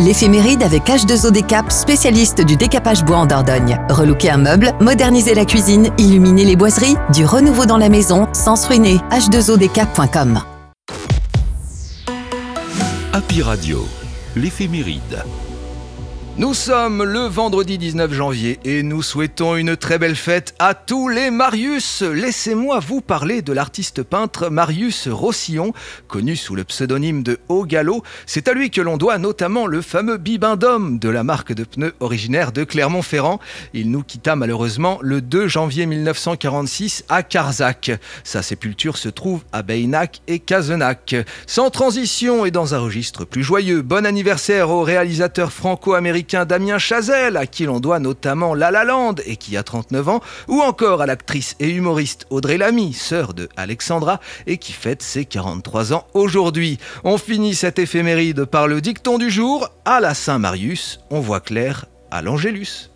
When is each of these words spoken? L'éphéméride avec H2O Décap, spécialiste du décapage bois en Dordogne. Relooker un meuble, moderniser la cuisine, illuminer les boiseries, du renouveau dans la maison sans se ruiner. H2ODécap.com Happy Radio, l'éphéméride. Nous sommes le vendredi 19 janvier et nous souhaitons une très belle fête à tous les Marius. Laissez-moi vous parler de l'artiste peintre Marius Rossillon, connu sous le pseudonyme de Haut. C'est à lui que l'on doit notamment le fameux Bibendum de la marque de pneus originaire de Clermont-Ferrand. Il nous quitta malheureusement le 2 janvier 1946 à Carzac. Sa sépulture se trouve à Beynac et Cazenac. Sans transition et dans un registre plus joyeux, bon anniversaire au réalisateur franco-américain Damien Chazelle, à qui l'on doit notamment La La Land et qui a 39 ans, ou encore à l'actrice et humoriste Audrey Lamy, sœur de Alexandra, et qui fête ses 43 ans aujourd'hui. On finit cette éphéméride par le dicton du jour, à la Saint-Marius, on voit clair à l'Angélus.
L'éphéméride 0.00 0.64
avec 0.64 0.86
H2O 0.86 1.30
Décap, 1.30 1.70
spécialiste 1.70 2.44
du 2.44 2.56
décapage 2.56 3.04
bois 3.04 3.18
en 3.18 3.26
Dordogne. 3.26 3.78
Relooker 3.88 4.30
un 4.30 4.38
meuble, 4.38 4.72
moderniser 4.80 5.34
la 5.34 5.44
cuisine, 5.44 5.90
illuminer 5.98 6.44
les 6.44 6.56
boiseries, 6.56 6.96
du 7.12 7.24
renouveau 7.24 7.64
dans 7.64 7.76
la 7.78 7.88
maison 7.88 8.26
sans 8.32 8.56
se 8.56 8.66
ruiner. 8.66 8.96
H2ODécap.com 9.12 10.40
Happy 13.12 13.42
Radio, 13.42 13.86
l'éphéméride. 14.34 15.22
Nous 16.36 16.52
sommes 16.52 17.04
le 17.04 17.20
vendredi 17.20 17.78
19 17.78 18.12
janvier 18.12 18.58
et 18.64 18.82
nous 18.82 19.02
souhaitons 19.02 19.54
une 19.54 19.76
très 19.76 19.98
belle 19.98 20.16
fête 20.16 20.52
à 20.58 20.74
tous 20.74 21.08
les 21.08 21.30
Marius. 21.30 22.02
Laissez-moi 22.02 22.80
vous 22.80 23.00
parler 23.00 23.40
de 23.40 23.52
l'artiste 23.52 24.02
peintre 24.02 24.48
Marius 24.48 25.06
Rossillon, 25.06 25.72
connu 26.08 26.34
sous 26.34 26.56
le 26.56 26.64
pseudonyme 26.64 27.22
de 27.22 27.38
Haut. 27.48 27.64
C'est 28.26 28.48
à 28.48 28.52
lui 28.52 28.70
que 28.70 28.80
l'on 28.80 28.96
doit 28.96 29.18
notamment 29.18 29.68
le 29.68 29.80
fameux 29.80 30.16
Bibendum 30.16 30.98
de 30.98 31.08
la 31.08 31.22
marque 31.22 31.52
de 31.52 31.62
pneus 31.62 31.94
originaire 32.00 32.50
de 32.50 32.64
Clermont-Ferrand. 32.64 33.38
Il 33.72 33.92
nous 33.92 34.02
quitta 34.02 34.34
malheureusement 34.34 34.98
le 35.02 35.20
2 35.20 35.46
janvier 35.46 35.86
1946 35.86 37.04
à 37.08 37.22
Carzac. 37.22 37.92
Sa 38.24 38.42
sépulture 38.42 38.96
se 38.96 39.08
trouve 39.08 39.44
à 39.52 39.62
Beynac 39.62 40.20
et 40.26 40.40
Cazenac. 40.40 41.14
Sans 41.46 41.70
transition 41.70 42.44
et 42.44 42.50
dans 42.50 42.74
un 42.74 42.80
registre 42.80 43.24
plus 43.24 43.44
joyeux, 43.44 43.82
bon 43.82 44.04
anniversaire 44.04 44.70
au 44.70 44.82
réalisateur 44.82 45.52
franco-américain 45.52 46.23
Damien 46.32 46.78
Chazelle, 46.78 47.36
à 47.36 47.46
qui 47.46 47.64
l'on 47.64 47.80
doit 47.80 47.98
notamment 47.98 48.54
La 48.54 48.70
La 48.70 48.84
Land 48.84 49.16
et 49.26 49.36
qui 49.36 49.56
a 49.56 49.62
39 49.62 50.08
ans, 50.08 50.20
ou 50.48 50.60
encore 50.60 51.02
à 51.02 51.06
l'actrice 51.06 51.54
et 51.60 51.70
humoriste 51.70 52.26
Audrey 52.30 52.58
Lamy, 52.58 52.92
sœur 52.92 53.34
de 53.34 53.48
Alexandra, 53.56 54.20
et 54.46 54.58
qui 54.58 54.72
fête 54.72 55.02
ses 55.02 55.24
43 55.24 55.92
ans 55.92 56.06
aujourd'hui. 56.14 56.78
On 57.04 57.18
finit 57.18 57.54
cette 57.54 57.78
éphéméride 57.78 58.44
par 58.44 58.66
le 58.66 58.80
dicton 58.80 59.18
du 59.18 59.30
jour, 59.30 59.68
à 59.84 60.00
la 60.00 60.14
Saint-Marius, 60.14 61.00
on 61.10 61.20
voit 61.20 61.40
clair 61.40 61.86
à 62.10 62.22
l'Angélus. 62.22 62.93